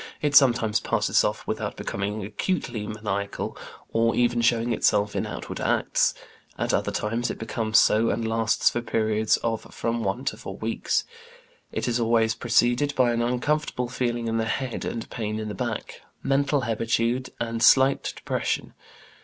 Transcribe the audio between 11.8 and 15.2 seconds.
is always preceded by an uncomfortable feeling in the head, and